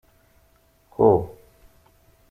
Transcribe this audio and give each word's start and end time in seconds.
Qqu. 0.91 1.07